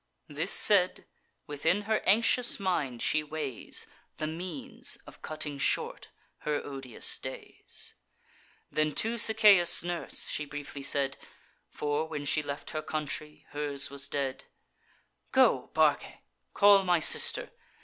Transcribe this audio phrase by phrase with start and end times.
[0.27, 1.05] This said,
[1.45, 3.85] within her anxious mind she weighs
[4.17, 7.93] The means of cutting short her odious days.
[8.71, 11.17] Then to Sichaeus' nurse she briefly said
[11.69, 14.45] (For, when she left her country, hers was dead):
[15.31, 16.03] "Go, Barce,
[16.55, 17.51] call my sister.